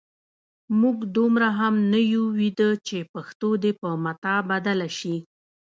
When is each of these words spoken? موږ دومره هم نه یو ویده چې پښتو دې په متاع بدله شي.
موږ 0.81 0.97
دومره 1.17 1.47
هم 1.59 1.73
نه 1.91 1.99
یو 2.13 2.23
ویده 2.39 2.69
چې 2.87 2.97
پښتو 3.13 3.49
دې 3.63 3.71
په 3.81 3.89
متاع 4.03 4.39
بدله 4.49 4.89
شي. 4.97 5.15